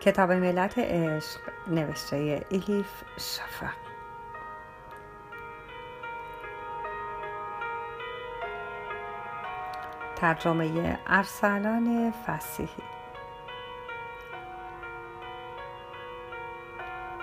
[0.00, 3.74] کتاب ملت عشق نوشته الیف شفق
[10.16, 12.82] ترجمه ارسلان فسیحی.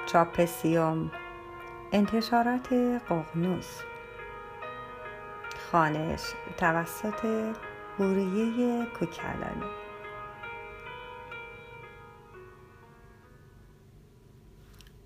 [0.06, 1.12] چاپ سیوم
[1.92, 2.74] انتشارات
[3.10, 3.82] ققنوس
[5.72, 6.22] خانش
[6.58, 7.26] توسط
[8.00, 9.87] هوریه کوکلانی.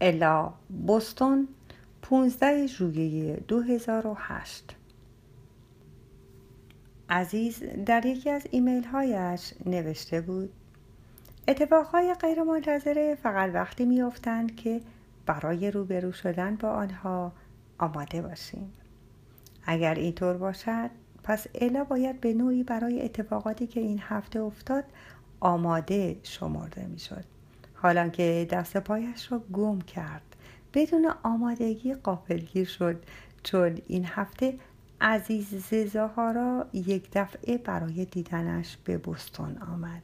[0.01, 0.53] الا
[0.87, 1.47] بوستون
[2.01, 4.75] 15 ژوئیه 2008
[7.09, 10.49] عزیز در یکی از ایمیل هایش نوشته بود
[11.47, 14.81] اتفاقهای غیر منتظره فقط وقتی میافتند که
[15.25, 17.31] برای روبرو شدن با آنها
[17.77, 18.73] آماده باشیم.
[19.65, 20.89] اگر اینطور باشد
[21.23, 24.83] پس الا باید به نوعی برای اتفاقاتی که این هفته افتاد
[25.39, 27.25] آماده شمرده می‌شد.
[27.81, 30.35] حالا که دست پایش را گم کرد.
[30.73, 33.03] بدون آمادگی قافلگیر شد
[33.43, 34.57] چون این هفته
[35.01, 40.01] عزیز زهارا یک دفعه برای دیدنش به بستون آمد.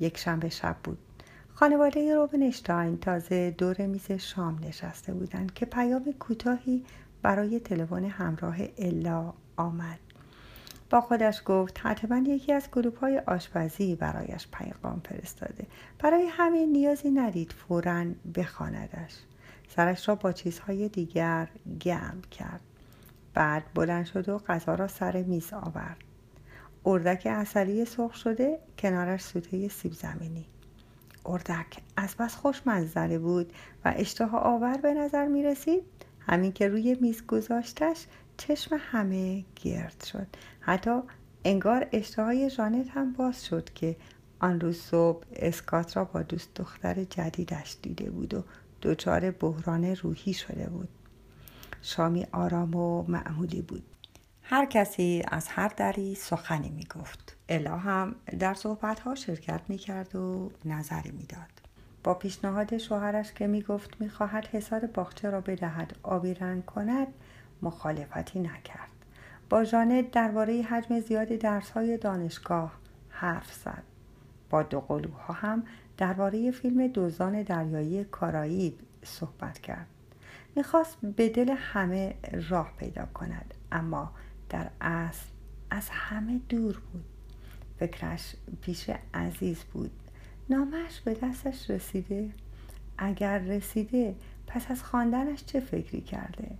[0.00, 0.98] یک شنبه شب بود.
[1.54, 6.84] خانواده روبنشتاین تازه دور میز شام نشسته بودند که پیام کوتاهی
[7.22, 10.05] برای تلفن همراه الا آمد.
[10.90, 15.66] با خودش گفت حتما یکی از گروه های آشپزی برایش پیغام فرستاده.
[15.98, 19.12] برای همین نیازی ندید فورا بخواندش.
[19.68, 21.48] سرش را با چیزهای دیگر
[21.80, 22.60] گرم کرد.
[23.34, 25.96] بعد بلند شد و غذا را سر میز آورد.
[26.86, 30.46] اردک اصلی سرخ شده کنارش سوته سیب زمینی.
[31.26, 33.52] اردک از بس خوشمنظره بود
[33.84, 35.82] و اشتها آور به نظر می رسید
[36.20, 40.26] همین که روی میز گذاشتش چشم همه گرد شد.
[40.60, 41.00] حتی
[41.44, 43.96] انگار اشتهای جانت هم باز شد که
[44.40, 48.44] آن روز صبح اسکات را با دوست دختر جدیدش دیده بود و
[48.82, 50.88] دچار بحران روحی شده بود.
[51.82, 53.82] شامی آرام و معمولی بود.
[54.42, 60.16] هر کسی از هر دری سخنی می گفت الا هم در صحبتها شرکت می کرد
[60.16, 61.66] و نظری می داد.
[62.04, 67.06] با پیشنهاد شوهرش که می گفت می خواهد حسار باغچه را بدهد آبی رنگ کند
[67.62, 68.90] مخالفتی نکرد.
[69.50, 72.72] با ژانت درباره حجم زیاد درسهای دانشگاه
[73.08, 73.82] حرف زد.
[74.50, 75.62] با دو قلوها هم
[75.96, 79.86] درباره فیلم دوزان دریایی کارائیب صحبت کرد.
[80.56, 82.14] می‌خواست به دل همه
[82.48, 84.12] راه پیدا کند اما
[84.48, 85.26] در اصل
[85.70, 87.04] از همه دور بود.
[87.78, 89.90] فکرش پیش عزیز بود.
[90.50, 92.30] نامش به دستش رسیده.
[92.98, 94.14] اگر رسیده
[94.46, 96.50] پس از خواندنش چه فکری کرده؟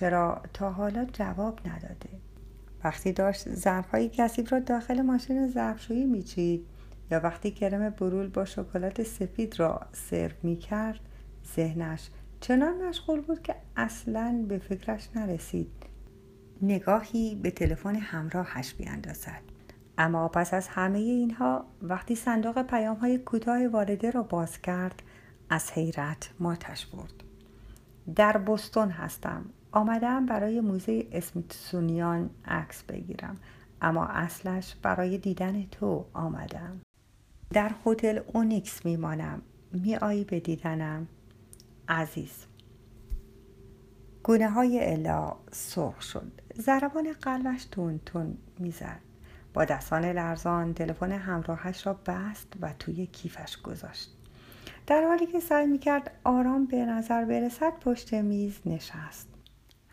[0.00, 2.08] چرا تا حالا جواب نداده.
[2.84, 6.66] وقتی داشت ظرفهای کثیف را داخل ماشین ظرفشویی میچید
[7.10, 11.00] یا وقتی کرم برول با شکلات سفید را سرو می‌کرد
[11.56, 15.72] ذهنش چنان مشغول بود که اصلا به فکرش نرسید.
[16.62, 19.42] نگاهی به تلفن همراهش بیاندازد.
[19.98, 25.02] اما پس از همه اینها وقتی صندوق پیام های کوتاه وارده را باز کرد
[25.50, 27.22] از حیرت ماتش برد.
[28.14, 29.44] در بستون هستم.
[29.72, 33.36] آمدم برای موزه اسمیتسونیان عکس بگیرم
[33.82, 36.80] اما اصلش برای دیدن تو آمدم.
[37.50, 41.08] در هتل اونیکس میمانم می آیی به دیدنم.
[41.88, 42.46] عزیز.
[44.22, 46.32] گونه های الا سرخ شد.
[46.60, 49.00] ضربان قلبش تون تون می‌زد.
[49.54, 54.12] با دستان لرزان تلفن همراهش را بست و توی کیفش گذاشت.
[54.86, 59.35] در حالی که سعی می‌کرد آرام به نظر برسد پشت میز نشست.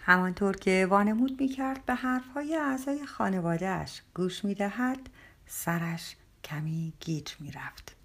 [0.05, 4.97] همانطور که وانمود می‌کرد به حرفهای اعضای خانوادهش گوش می‌دهد
[5.47, 7.95] سرش کمی گیج می‌رفت.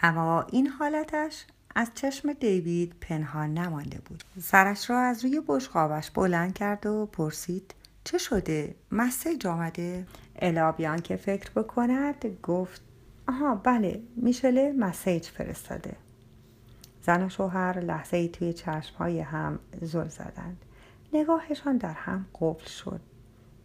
[0.00, 4.24] اما این حالتش از چشم دیوید پنهان نمانده بود.
[4.40, 7.74] سرش را از روی بشقابش بلند کرد و پرسید
[8.04, 10.06] چه شده؟ مسیج آمده؟
[10.36, 12.82] الابیان که فکر بکند گفت
[13.28, 15.96] آها بله میشله مسیج فرستاده.
[17.02, 20.64] زن و شوهر لحظه ای توی چشم های هم زل زدند.
[21.12, 23.00] نگاهشان در هم قفل شد.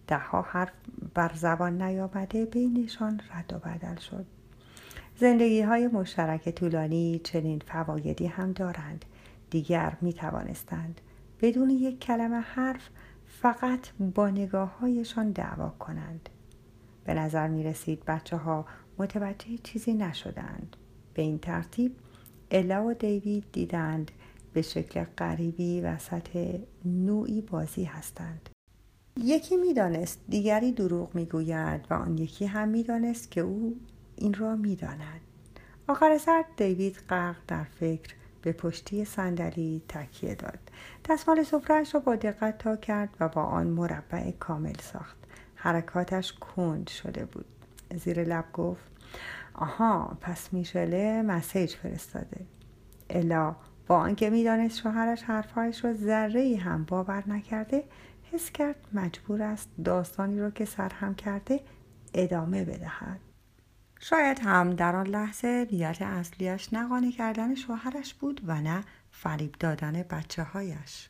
[0.07, 0.71] دهها حرف
[1.13, 4.25] بر زبان نیامده بینشان رد و بدل شد.
[5.19, 9.05] زندگی های مشترک طولانی چنین فوایدی هم دارند.
[9.49, 11.01] دیگر می توانستند
[11.41, 12.89] بدون یک کلمه حرف
[13.25, 16.29] فقط با نگاه هایشان دعوا کنند.
[17.05, 18.65] به نظر می رسید بچه ها
[18.97, 20.75] متوجه چیزی نشدند.
[21.13, 21.95] به این ترتیب
[22.51, 24.11] الا و دیوید دیدند
[24.57, 28.49] به شکل غریبی وسط نوعی بازی هستند.
[29.17, 33.79] یکی می‌دانست دیگری دروغ می‌گوید و آن یکی هم می‌دانست که او
[34.15, 35.21] این را می‌داند.
[35.87, 40.59] آخر سر دیوید غرق در فکر به پشتی صندلی تکیه داد.
[41.09, 45.17] دستمال سفرهاش را با دقت تا کرد و با آن مربع کامل ساخت.
[45.55, 47.45] حرکاتش کند شده بود.
[47.95, 48.91] زیر لب گفت
[49.53, 52.45] آها پس میشله مسیج فرستاده.
[53.09, 53.55] الا
[53.87, 57.83] با آنکه می‌دانست شوهرش حرفهایش را ذره هم باور نکرده
[58.31, 61.59] حس کرد مجبور است داستانی را که سرهم کرده
[62.13, 63.19] ادامه بدهد.
[63.99, 70.03] شاید هم در آن لحظه نیت اصلیش نه کردن شوهرش بود و نه فریب دادن
[70.03, 71.09] بچه هایش.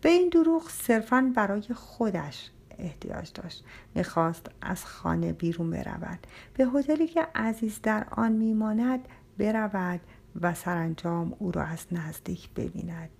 [0.00, 3.64] به این دروغ صرفا برای خودش احتیاج داشت.
[3.94, 6.26] می‌خواست از خانه بیرون برود.
[6.54, 9.08] به هتلی که عزیز در آن میماند
[9.38, 10.00] برود
[10.40, 13.10] و سرانجام او را از نزدیک ببیند.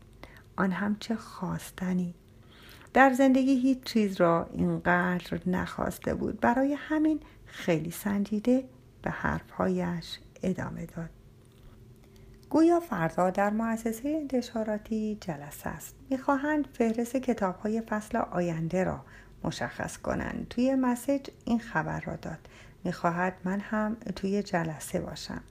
[0.56, 2.14] آن هم چه خواستنی.
[2.94, 6.40] در زندگی هیچ چیز را اینقدر نخواسته بود.
[6.40, 8.64] برای همین خیلی سنجیده
[9.02, 11.10] به حرفهایش ادامه داد.
[12.50, 15.94] گویا فردا در مؤسسه انتشاراتی جلسه است.
[16.10, 19.04] می‌خواهند فهرست کتاب های فصل آینده را
[19.44, 20.46] مشخص کنند.
[20.50, 22.38] توی مسیج این خبر را داد.
[22.84, 25.42] می‌خواهد من هم توی جلسه باشم.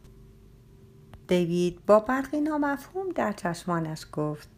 [1.27, 4.49] دیوید با برقی نامفهوم در چشمانش گفت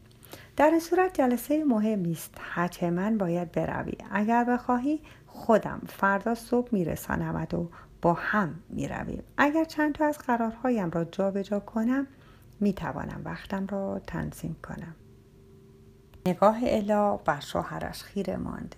[0.57, 3.94] در این صورت جلسه مهمی است حتما باید بروی.
[4.12, 7.69] اگر بخواهی خودم فردا صبح میرسانمد و
[8.01, 9.24] با هم می‌رویم.
[9.38, 12.07] اگر چند تا از قرارهایم را جابجا جا کنم
[12.60, 14.95] می‌توانم وقتم را تنظیم کنم.
[16.25, 18.75] نگاه الا بر شوهرش خیره ماند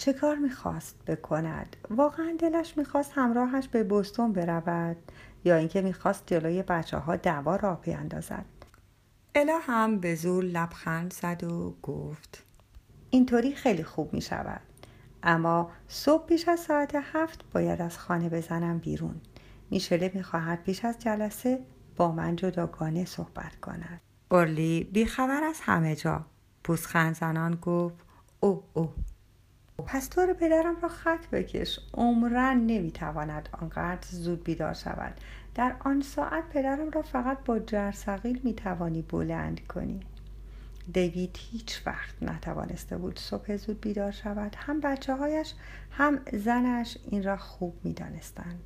[0.00, 4.96] چه کار می‌خواست بکند؟ واقعا دلش می‌خواست همراهش به بستون برود
[5.44, 8.44] یا اینکه می‌خواست جلوی بچه ها دعوا را بیاندازد
[9.34, 12.44] الا هم به زور لبخند زد و گفت
[13.10, 14.60] اینطوری خیلی خوب می شود
[15.22, 19.20] اما صبح پیش از ساعت هفت باید از خانه بزنم بیرون.
[19.70, 21.60] میشله می‌خواهد پیش از جلسه
[21.96, 24.00] با من جداگانه صحبت کند.
[24.30, 26.24] اورلی بیخبر از همه جا.
[26.64, 28.06] پوزخند زنان گفت
[28.40, 28.92] او او
[29.80, 31.80] پس طور پدرم را خط بکش.
[31.94, 35.14] عمرن نمی‌تواند آنقدر زود بیدار شود.
[35.54, 40.00] در آن ساعت پدرم را فقط با جرثقیل می‌توانی بلند کنی.
[40.92, 44.56] دیوید هیچ وقت نتوانسته بود صبح زود بیدار شود.
[44.58, 45.54] هم بچه هایش
[45.90, 48.60] هم زنش این را خوب می دانستند.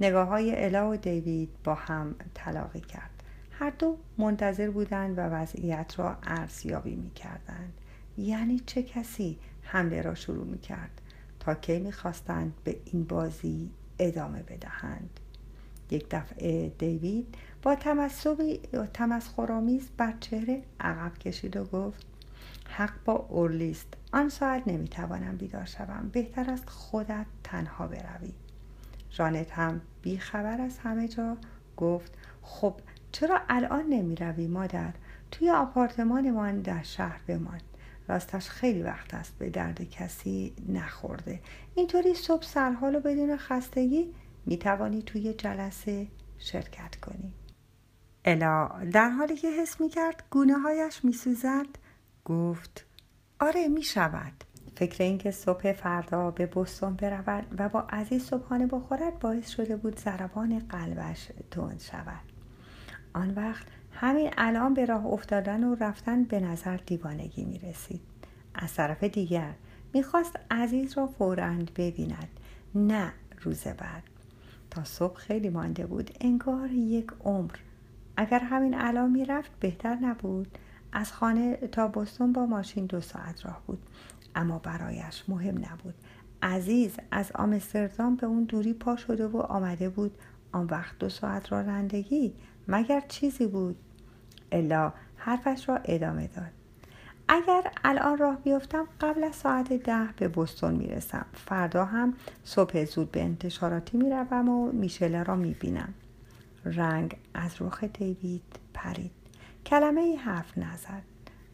[0.00, 3.10] نگاه های الا و دیوید با هم تلاقی کرد.
[3.52, 7.72] هر دو منتظر بودند و وضعیت را ارزیابی می کردند.
[8.18, 9.38] یعنی چه کسی
[9.72, 11.00] حمله را شروع می کرد
[11.40, 15.20] تا کی خواستند به این بازی ادامه بدهند.
[15.90, 18.60] یک دفعه دیوید با تمسخری
[18.94, 22.06] تمسخرآمیز بر چهره عقب کشید و گفت
[22.68, 28.32] حق با اورلیست آن ساعت نمی‌توانم بیدار شوم بهتر است خودت تنها بروی.
[29.10, 31.36] جانت هم بیخبر از همه جا
[31.76, 32.12] گفت
[32.42, 32.74] خب
[33.12, 34.92] چرا الان نمی‌روی مادر؟
[35.30, 37.60] توی آپارتمانمان در شهر بمان.
[38.10, 41.40] راستش خیلی وقت است به درد کسی نخورده.
[41.74, 44.14] اینطوری صبح سرحال و بدون خستگی
[44.46, 46.06] می‌توانی توی جلسه
[46.38, 47.32] شرکت کنی.
[48.24, 51.66] الا در حالی که حس می‌کرد گونه هایش میسوزد
[52.24, 52.86] گفت
[53.40, 54.44] آره می‌شود.
[54.76, 60.00] فکر اینکه صبح فردا به بستون برود و با عزیز صبحانه بخورد باعث شده بود
[60.00, 62.24] ضربان قلبش تند شود.
[63.14, 63.66] آن وقت
[64.02, 68.00] همین الان به راه افتادن و رفتن به نظر دیوانگی می رسید.
[68.54, 69.52] از طرف دیگر
[69.94, 72.28] می‌خواست عزیز را فورا ببیند
[72.74, 74.02] نه روز بعد.
[74.70, 77.54] تا صبح خیلی مانده بود انگار یک عمر.
[78.16, 80.58] اگر همین الان می‌رفت بهتر نبود.
[80.92, 83.82] از خانه تا بستون با ماشین دو ساعت راه بود.
[84.34, 85.94] اما برایش مهم نبود.
[86.42, 90.18] عزیز از آمستردام به اون دوری پا شده و آمده بود.
[90.52, 92.32] آن وقت دو ساعت رانندگی
[92.68, 93.76] مگر چیزی بود؟
[94.52, 96.50] الا حرفش را ادامه داد.
[97.28, 101.26] اگر الان راه بیفتم قبل از ساعت ده به بستون می‌رسم.
[101.32, 102.14] فردا هم
[102.44, 105.94] صبح زود به انتشاراتی می‌روم و میشله را می‌بینم.
[106.64, 109.10] رنگ از رخ دیوید پرید.
[109.66, 111.02] کلمه ای حرف نزد.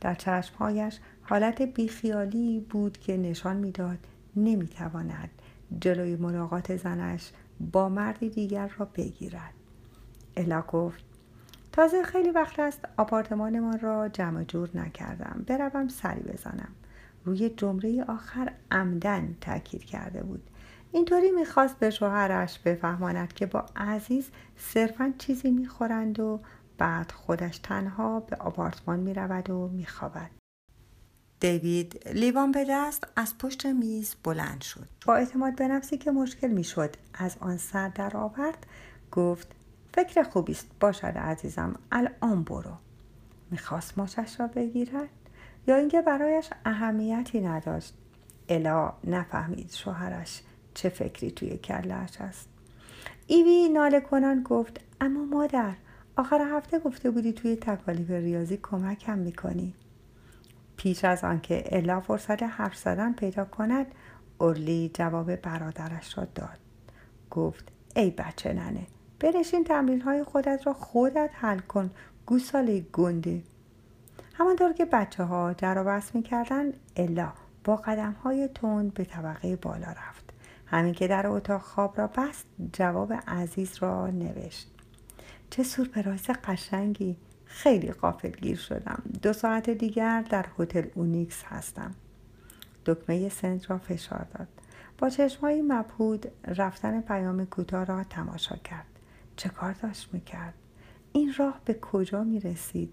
[0.00, 3.98] در چشمهایش حالت بیخیالی بود که نشان می‌داد
[4.36, 5.30] نمی‌تواند
[5.80, 7.30] جلوی ملاقات زنش
[7.72, 9.54] با مردی دیگر را بگیرد.
[10.36, 11.04] الا گفت
[11.76, 15.44] تازه خیلی وقت است آپارتمانمان را جمع جور نکردم.
[15.46, 16.68] بروم سری بزنم.
[17.24, 20.50] روی جمله آخر عمدن تاکید کرده بود.
[20.92, 26.40] اینطوری می‌خواست به شوهرش بفهماند که با عزیز صرفا چیزی می‌خورند و
[26.78, 30.30] بعد خودش تنها به آپارتمان می‌رود و میخوابد.
[31.40, 34.88] دیوید لیوان به دست از پشت میز بلند شد.
[35.06, 38.66] با اعتماد به نفسی که مشکل می‌شد از آن سر در آورد
[39.12, 39.52] گفت
[39.96, 40.70] فکر خوبی است.
[40.80, 42.76] باشد عزیزم الان برو.
[43.50, 45.08] می‌خواست مچش را بگیرد؟
[45.66, 47.94] یا اینکه برایش اهمیتی نداشت؟
[48.48, 50.42] الا نفهمید شوهرش
[50.74, 52.48] چه فکری توی کلش است.
[53.26, 55.74] ایوی ناله کنان گفت اما مادر
[56.16, 59.74] آخر هفته گفته بودی توی تکالیف ریاضی کمکم می‌کنی.
[60.76, 63.86] پیش از آنکه الا فرصت حرف زدن پیدا کند
[64.38, 66.58] اورلی جواب برادرش را داد.
[67.30, 68.86] گفت ای بچه ننه
[69.20, 71.90] برشین تمرین های خودت را خودت حل کن.
[72.26, 73.42] گوساله گنده.
[74.34, 77.32] همانطور که بچه ها در بس می کردن الا
[77.64, 80.32] با قدم های تند به طبقه بالا رفت.
[80.66, 84.70] همین که در اتاق خواب را بست جواب عزیز را نوشت.
[85.50, 87.16] چه سورپرایز قشنگی.
[87.44, 87.92] خیلی
[88.40, 89.02] گیر شدم.
[89.22, 91.94] دو ساعت دیگر در هتل اونیکس هستم.
[92.86, 94.48] دکمه سنت را فشار داد.
[94.98, 98.95] با چشمهایی مبهود رفتن پیام کوتاه را تماشا کرد.
[99.36, 100.54] چه کار داشت می‌کرد؟
[101.12, 102.92] این راه به کجا می‌رسید؟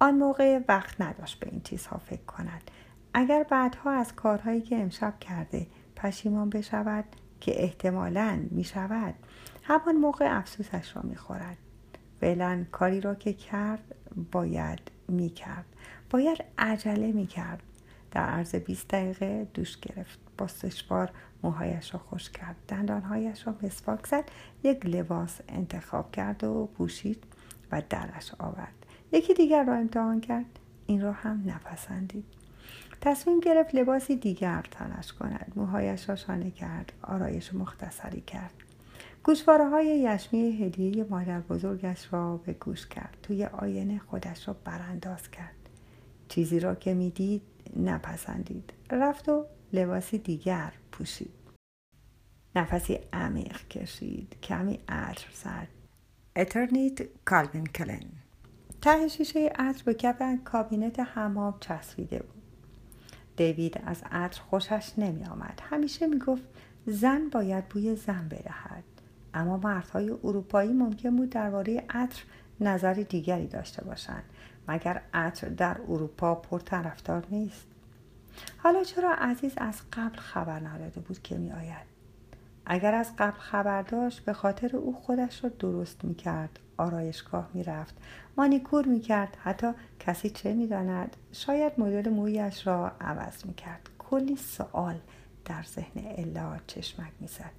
[0.00, 2.70] آن موقع وقت نداشت به این چیزها فکر کند.
[3.14, 5.66] اگر بعدها از کارهایی که امشب کرده
[5.96, 7.04] پشیمان بشود
[7.40, 9.14] که احتمالا می شود
[9.62, 11.56] همان موقع افسوسش را می خورد
[12.20, 13.94] فعلا کاری را که کرد
[14.32, 15.64] باید می کرد
[16.10, 17.62] باید عجله می کرد
[18.10, 20.18] در عرض 20 دقیقه دوش گرفت.
[20.42, 21.10] با سشوار
[21.42, 22.56] موهایش را خوش کرد.
[22.68, 24.24] دندانهایش را مسواک زد.
[24.62, 27.24] یک لباس انتخاب کرد و پوشید
[27.72, 28.86] و درش آورد.
[29.12, 30.58] یکی دیگر را امتحان کرد.
[30.86, 32.24] این را هم نپسندید.
[33.00, 35.52] تصمیم گرفت لباسی دیگر تنش کند.
[35.56, 36.92] موهایش را شانه کرد.
[37.02, 38.54] آرایش مختصری کرد.
[39.24, 43.16] گوشواره های یشمی هدیه مادر بزرگش را به گوش کرد.
[43.22, 45.56] توی آینه خودش را برانداز کرد.
[46.28, 47.42] چیزی را که می‌دید
[47.76, 48.72] نپسندید.
[48.90, 51.34] رفت و لباسی دیگر پوشید.
[52.56, 54.36] نفسی عمیق کشید.
[54.42, 55.68] کمی عطر زد.
[56.36, 58.02] اترنیت کالوین کلن
[58.80, 62.42] ته شیشه عطر به کف کابینت حمام چسبیده بود.
[63.36, 66.42] دیوید از عطر خوشش نمی آمد همیشه می گفت
[66.86, 68.84] زن باید بوی زن بدهد.
[69.34, 72.22] اما مردهای اروپایی ممکن بود درباره عطر
[72.60, 74.24] نظر دیگری داشته باشند.
[74.68, 77.66] مگر عطر در اروپا پرطرفدار نیست؟
[78.58, 81.92] حالا چرا عزیز از قبل خبر نداده بود که می آید
[82.66, 87.62] اگر از قبل خبر داشت به خاطر او خودش را درست می کرد آرایشگاه می
[87.62, 87.94] رفت
[88.36, 93.88] مانیکور می کرد حتی کسی چه می داند شاید مدل مویش را عوض می کرد
[93.98, 95.00] کلی سوال
[95.44, 97.52] در ذهن الا چشمک می زد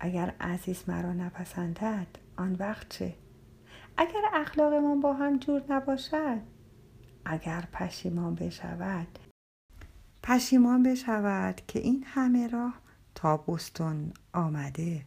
[0.00, 3.14] اگر عزیز مرا نپسندد آن وقت چه؟
[3.96, 6.40] اگر اخلاقمان با هم جور نباشد
[7.24, 9.18] اگر پشیمان بشود
[10.28, 12.74] پشیمان بشود که این همه راه
[13.14, 15.02] تا بستون آمده.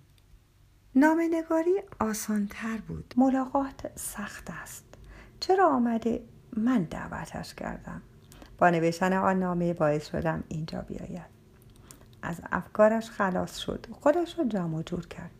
[0.95, 3.13] نگاری آسانتر بود.
[3.17, 4.85] ملاقات سخت است.
[5.39, 6.23] چرا آمده؟
[6.57, 8.01] من دعوتش کردم.
[8.57, 11.29] با نوشتن آن نامه باعث شدم اینجا بیاید.
[12.21, 13.85] از افکارش خلاص شد.
[13.91, 15.31] خودش را جمع جور کرد.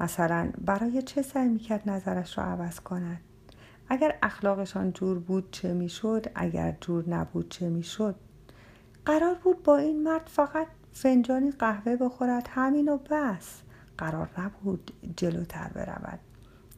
[0.00, 3.20] مثلا برای چه سعی می‌کرد نظرش را عوض کند؟
[3.88, 8.16] اگر اخلاقشان جور بود چه می‌شد؟ اگر جور نبود چه می‌شد؟
[9.06, 13.62] قرار بود با این مرد فقط فنجانی قهوه بخورد همین و بس.
[13.98, 16.18] قرار نبود جلوتر برود.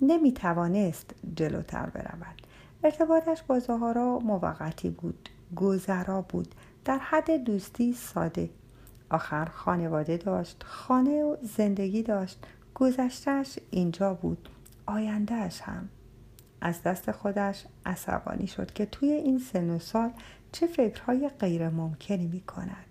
[0.01, 2.43] نمی توانست جلوتر برود.
[2.85, 6.55] ارتباطش با زهارا موقتی بود گذرا بود
[6.85, 8.51] در حد دوستی ساده.
[9.11, 12.47] آخر خانواده داشت خانه و زندگی داشت.
[12.75, 14.49] گذشتش اینجا بود
[14.87, 15.89] آیندهش هم.
[16.61, 20.11] از دست خودش عصبانی شد که توی این سن و سال
[20.53, 22.87] چه فکرهای غیر ممکنی می کند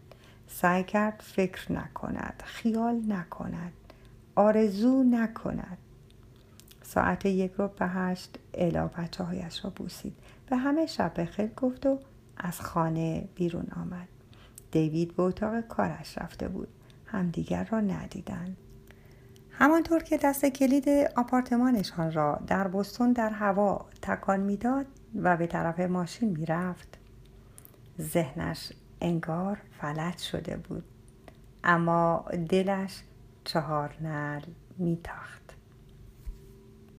[0.48, 3.74] سعی کرد فکر نکند خیال نکند
[4.36, 5.78] آرزو نکند.
[6.84, 10.14] ساعت یک رو به هشت الا بچه هایش را بوسید.
[10.50, 12.00] به همه شب بخیر گفت و
[12.38, 14.08] از خانه بیرون آمد.
[14.72, 16.68] دیوید به اتاق کارش رفته بود.
[17.06, 18.58] همدیگر را ندیدند.
[19.52, 24.86] همانطور که دست کلید آپارتمانشان را در بستون در هوا تکان می‌داد
[25.16, 26.98] و به طرف ماشین می‌رفت
[28.02, 30.84] ذهنش انگار فلج شده بود.
[31.64, 33.04] اما دلش
[33.44, 34.42] چهار نل
[34.78, 35.37] میتاخت.